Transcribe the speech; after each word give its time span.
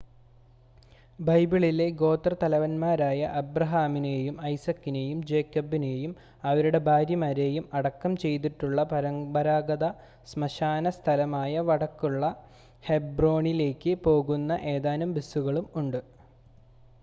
ബൈബിളിലെ 1.19 1.85
ഗോത്രത്തലവന്മാരായ 1.99 3.27
അബ്രഹാമിനെയും 3.41 4.35
ഐസക്കിനെയും 4.47 5.19
ജേക്കബിനെയും 5.23 6.13
അവരുടെ 6.43 6.79
ഭാര്യമാരെയും 6.87 7.67
അടക്കം 7.73 8.15
ചെയ്തിട്ടുള്ള 8.17 8.87
പരമ്പരാഗത 8.91 9.87
ശ്മശാന 10.27 10.89
സ്ഥലമായ 10.97 11.59
വടക്കുള്ള 11.69 12.23
ഹെബ്രോണിലേക്ക് 12.83 13.95
പോകുന്ന 14.07 14.59
ഏതാനും 14.73 15.13
ബസുകളും 15.13 15.67
ഉണ്ട് 15.75 16.01